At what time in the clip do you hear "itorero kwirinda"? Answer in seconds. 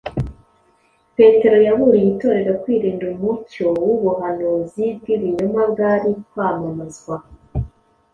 2.13-3.05